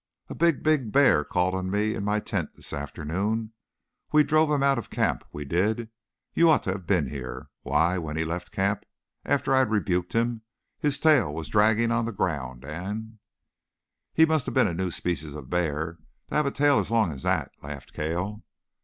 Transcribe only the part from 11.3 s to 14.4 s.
was dragging on the ground, and" "He